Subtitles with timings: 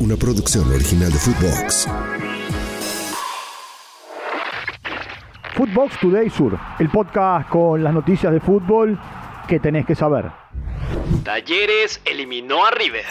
[0.00, 1.88] una producción original de Footbox.
[5.54, 8.98] Footbox Today Sur, el podcast con las noticias de fútbol
[9.48, 10.26] que tenés que saber.
[11.24, 13.04] Talleres eliminó a River.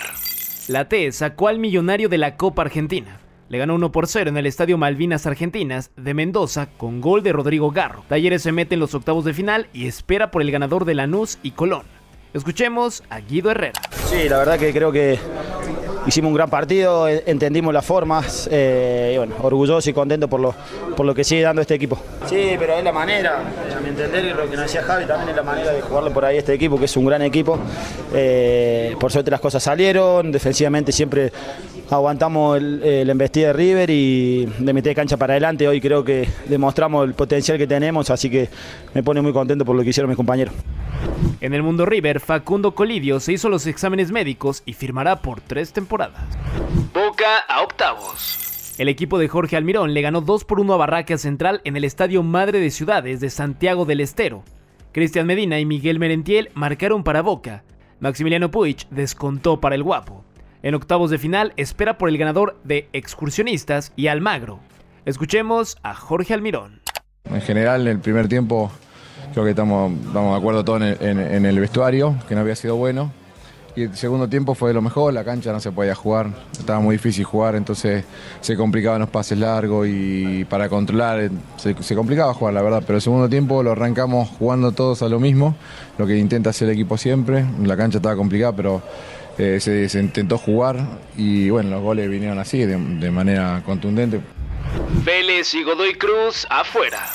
[0.70, 3.20] La T sacó al millonario de la Copa Argentina.
[3.50, 7.34] Le ganó 1 por 0 en el Estadio Malvinas Argentinas de Mendoza con gol de
[7.34, 8.04] Rodrigo Garro.
[8.08, 11.38] Talleres se mete en los octavos de final y espera por el ganador de Lanús
[11.44, 11.84] y Colón.
[12.34, 13.82] Escuchemos a Guido Herrera.
[14.10, 15.18] Sí, la verdad que creo que
[16.08, 20.56] hicimos un gran partido, entendimos las formas eh, y bueno, orgulloso y contento por lo,
[20.96, 22.00] por lo que sigue dando este equipo.
[22.26, 23.40] Sí, pero es la manera,
[23.76, 26.12] a mi entender, y lo que nos decía Javi, también es la manera de jugarle
[26.12, 27.60] por ahí este equipo, que es un gran equipo.
[28.14, 31.32] Eh, por suerte las cosas salieron, defensivamente siempre
[31.90, 35.68] aguantamos el, el embestida de River y de de cancha para adelante.
[35.68, 38.50] Hoy creo que demostramos el potencial que tenemos, así que
[38.94, 40.54] me pone muy contento por lo que hicieron mis compañeros.
[41.40, 45.72] En el mundo River, Facundo Colidio se hizo los exámenes médicos y firmará por tres
[45.72, 46.24] temporadas.
[46.92, 48.74] Boca a octavos.
[48.80, 51.84] El equipo de Jorge Almirón le ganó 2 por 1 a Barraca Central en el
[51.84, 54.44] Estadio Madre de Ciudades de Santiago del Estero.
[54.94, 57.64] Cristian Medina y Miguel Merentiel marcaron para Boca.
[58.00, 60.26] Maximiliano Puig descontó para el Guapo.
[60.64, 64.60] En octavos de final espera por el ganador de Excursionistas y Almagro.
[65.06, 66.82] Escuchemos a Jorge Almirón.
[67.26, 68.72] En general, en el primer tiempo
[69.38, 73.12] creo que estamos, estamos de acuerdo todos en, el vestuario, que no había sido bueno.
[73.76, 76.96] Y el segundo tiempo fue lo mejor, la cancha no se podía jugar, estaba muy
[76.96, 78.04] difícil jugar, entonces
[78.42, 82.82] se complicaban los pases largos y para controlar se, se, complicaba jugar, la verdad.
[82.84, 85.56] Pero el segundo tiempo lo arrancamos jugando todos a lo mismo,
[86.00, 87.46] lo que intenta hacer el equipo siempre.
[87.62, 88.82] La cancha estaba complicada, pero
[89.38, 90.84] eh, se, se, intentó jugar
[91.16, 94.20] y bueno, los goles vinieron así, de, de manera contundente.
[95.06, 97.14] Vélez y Godoy Cruz afuera.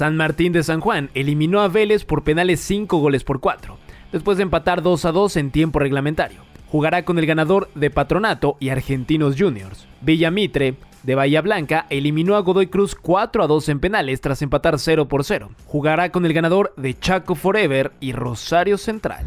[0.00, 3.76] San Martín de San Juan eliminó a Vélez por penales 5 goles por 4,
[4.12, 6.40] después de empatar 2 a 2 en tiempo reglamentario.
[6.68, 9.86] Jugará con el ganador de Patronato y Argentinos Juniors.
[10.00, 14.78] Villamitre, de Bahía Blanca, eliminó a Godoy Cruz 4 a 2 en penales tras empatar
[14.78, 15.50] 0 por 0.
[15.66, 19.26] Jugará con el ganador de Chaco Forever y Rosario Central.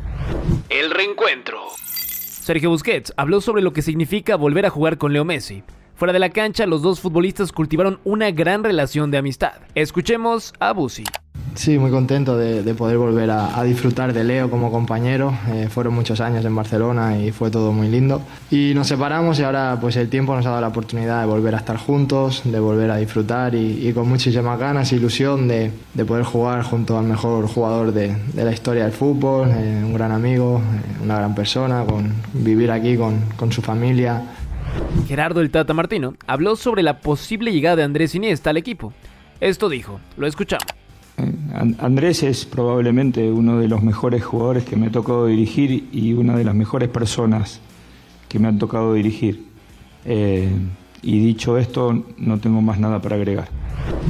[0.72, 1.60] El reencuentro.
[1.86, 5.62] Sergio Busquets habló sobre lo que significa volver a jugar con Leo Messi.
[5.96, 9.54] Fuera de la cancha, los dos futbolistas cultivaron una gran relación de amistad.
[9.76, 11.04] Escuchemos a Busi.
[11.56, 15.38] Sí, muy contento de, de poder volver a, disfrutar de Leo como compañero.
[15.52, 18.24] Eh, fueron muchos años en Barcelona y fue todo muy lindo.
[18.50, 21.54] Y nos separamos y ahora pues el tiempo nos ha dado la oportunidad de volver
[21.54, 25.72] a estar juntos, de volver a disfrutar y, y con muchísimas ganas e ilusión de,
[25.94, 30.12] de, poder jugar junto al mejor jugador de, la historia del fútbol, eh, un gran
[30.12, 34.24] amigo, eh, una gran persona, con vivir aquí con su familia.
[35.08, 38.94] Gerardo el Tata Martino habló sobre la posible llegada de Andrés Iniesta al equipo.
[39.40, 40.66] Esto dijo, lo escuchamos.
[41.80, 46.36] Andrés es probablemente uno de los mejores jugadores que me ha tocado dirigir y una
[46.36, 47.60] de las mejores personas
[48.28, 49.46] que me han tocado dirigir.
[50.06, 50.50] Eh,
[51.04, 53.50] y dicho esto, no tengo más nada para agregar.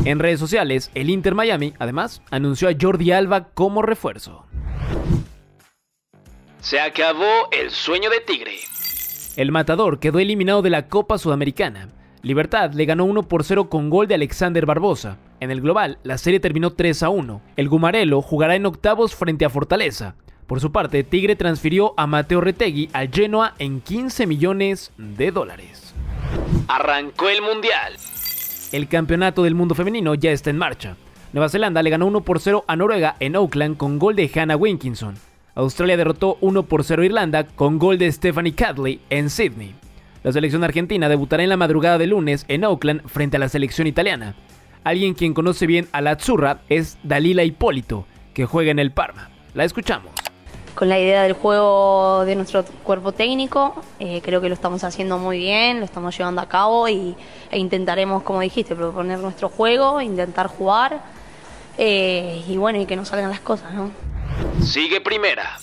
[0.05, 4.45] En redes sociales, el Inter Miami, además, anunció a Jordi Alba como refuerzo.
[6.61, 8.59] Se acabó el sueño de Tigre.
[9.35, 11.87] El matador quedó eliminado de la Copa Sudamericana.
[12.21, 15.17] Libertad le ganó 1 por 0 con gol de Alexander Barbosa.
[15.39, 17.41] En el global, la serie terminó 3 a 1.
[17.57, 20.13] El Gumarelo jugará en octavos frente a Fortaleza.
[20.45, 25.95] Por su parte, Tigre transfirió a Mateo Retegui al Genoa en 15 millones de dólares.
[26.67, 27.93] Arrancó el Mundial.
[28.71, 30.95] El campeonato del mundo femenino ya está en marcha.
[31.33, 34.57] Nueva Zelanda le ganó 1 por 0 a Noruega en Auckland con gol de Hannah
[34.57, 35.15] Winkinson.
[35.55, 39.75] Australia derrotó 1 por 0 a Irlanda con gol de Stephanie Cadley en Sydney.
[40.23, 43.85] La selección argentina debutará en la madrugada de lunes en Auckland frente a la selección
[43.85, 44.35] italiana.
[44.83, 49.29] Alguien quien conoce bien a la Azzurra es Dalila Hipólito, que juega en el Parma.
[49.53, 50.11] La escuchamos.
[50.73, 55.19] Con la idea del juego de nuestro cuerpo técnico, eh, creo que lo estamos haciendo
[55.19, 57.15] muy bien, lo estamos llevando a cabo y,
[57.51, 61.03] e intentaremos, como dijiste, proponer nuestro juego, intentar jugar
[61.77, 63.91] eh, y bueno, y que nos salgan las cosas, ¿no?
[64.61, 65.57] Sigue primera.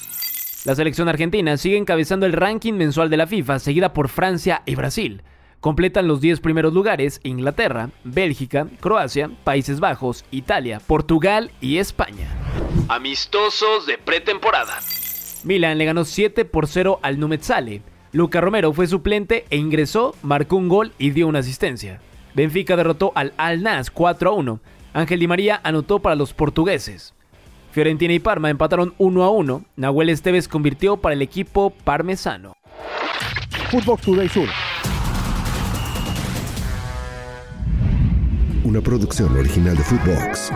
[0.65, 4.75] La selección argentina sigue encabezando el ranking mensual de la FIFA, seguida por Francia y
[4.75, 5.23] Brasil.
[5.61, 12.29] Completan los 10 primeros lugares Inglaterra, Bélgica, Croacia, Países Bajos, Italia, Portugal y España.
[12.89, 14.79] Amistosos de pretemporada.
[15.45, 17.83] Milan le ganó 7 por 0 al Numezzale.
[18.13, 22.01] Luca Romero fue suplente e ingresó, marcó un gol y dio una asistencia.
[22.35, 24.61] Benfica derrotó al Al Nas 4 a 1.
[24.93, 27.15] Ángel Di María anotó para los portugueses.
[27.73, 29.65] Fiorentina y Parma empataron 1 a 1.
[29.77, 32.55] Nahuel Esteves convirtió para el equipo parmesano.
[33.71, 34.49] Footbox Today Sur.
[38.65, 40.53] Una producción original de Footbox.